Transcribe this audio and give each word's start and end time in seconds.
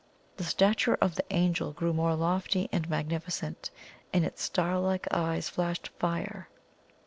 The 0.37 0.43
stature 0.43 0.97
of 0.99 1.13
the 1.13 1.23
Angel 1.29 1.73
grew 1.73 1.93
more 1.93 2.15
lofty 2.15 2.67
and 2.71 2.89
magnificent, 2.89 3.69
and 4.11 4.25
its 4.25 4.41
star 4.41 4.79
like 4.79 5.07
eyes 5.13 5.47
flashed 5.47 5.89
fire. 5.89 6.49